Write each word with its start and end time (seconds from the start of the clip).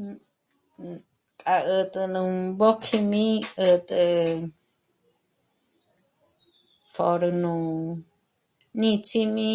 Nú... 0.00 0.10
k'a 1.40 1.56
'ä̀t'ä 1.74 2.02
nú 2.14 2.22
mbójkjím'i 2.52 3.26
'ä̀t'ä 3.64 4.02
pjôrü 6.94 7.30
nú 7.42 7.54
níts'ím'i 8.80 9.54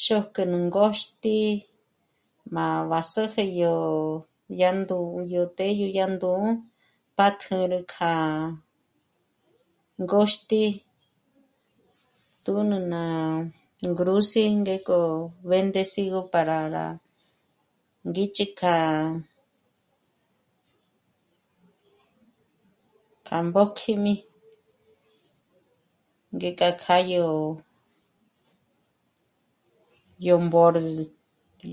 xôk'ü 0.00 0.42
nú 0.50 0.58
ngôxt'i 0.68 1.38
má 2.54 2.64
b'á 2.90 3.00
sä̌jä 3.12 3.44
yó... 3.64 3.76
yá 4.60 4.70
ndú'u 4.80 5.06
yó 5.34 5.42
të́'ë 5.56 5.76
yó 5.80 5.86
yá 5.98 6.06
ndú'u 6.12 6.38
'ó 6.48 6.60
pátjü 7.16 7.56
rú 7.72 7.80
kjâ'a 7.92 8.28
ngôxt'i 10.02 10.64
tùn'u 12.44 12.78
ná 12.92 13.02
ngrús'i 13.88 14.44
ngék'o 14.60 15.00
bendecígö 15.48 16.20
para 16.32 16.58
rá 16.74 16.86
ngích'i 18.08 18.46
k'a, 18.60 18.76
k'a 23.26 23.36
mbójkjím'i 23.48 24.14
ngék'a 26.36 26.68
kjâdyo, 26.82 27.26
yó 30.26 30.34
mbôrü, 30.46 30.82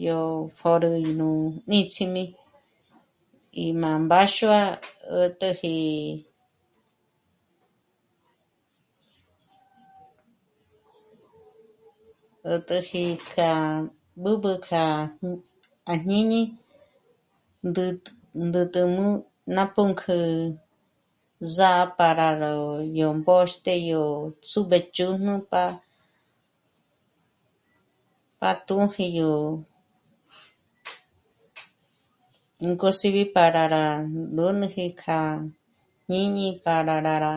yó 0.05 0.19
pjôrü 0.57 0.91
nú 1.19 1.29
níts'im'i 1.69 2.25
í 3.63 3.65
má 3.81 3.91
mbáxua 4.05 4.59
'ä̀t'äji, 4.75 5.75
ä̀t'äji 12.55 13.05
kja 13.31 13.51
b'ǚb'ü 14.23 14.51
kja 14.67 14.85
à 15.91 15.95
jñíñi 16.05 16.43
ndä̌t', 17.69 18.13
ndä̌t'äjmú 18.45 19.05
ná 19.55 19.63
pǔnk'ü 19.73 20.17
zà'a 21.55 21.83
para 21.97 22.30
yó 22.99 23.08
mbóxt'e, 23.19 23.73
yó 23.91 24.03
súb'échjǔn'u 24.52 25.33
pa, 25.52 25.63
pa 28.39 28.49
túji 28.67 29.05
yó 29.19 29.33
ngôs'ibi 32.67 33.23
para 33.35 33.63
rá 33.73 33.85
ndónoji 34.31 34.85
k'a 35.02 35.19
jñíñi 36.08 36.47
para 36.66 36.95
rá, 37.05 37.33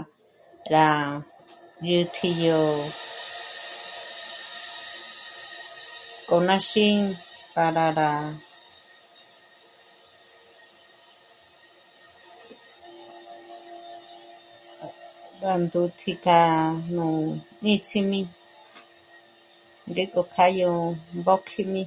rá 0.72 0.88
dyä̀tji 1.84 2.30
yó 2.46 2.62
k'o 6.28 6.36
nà 6.46 6.56
xî'i 6.68 7.00
para 7.56 7.86
rá... 7.98 8.12
gá 15.40 15.52
ndǔtji 15.62 16.12
k'a 16.24 16.40
nú 16.94 17.06
níts'im'i 17.64 18.20
ngék'o 19.90 20.22
kjâdyo 20.32 20.72
mbójkjím'i 21.18 21.84